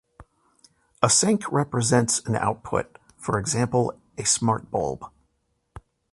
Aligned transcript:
a 1.03 1.11
sink 1.11 1.51
represents 1.51 2.21
an 2.21 2.35
output, 2.35 2.97
for 3.17 3.37
example 3.37 4.01
a 4.17 4.25
smart 4.25 4.71
bulb 4.71 5.05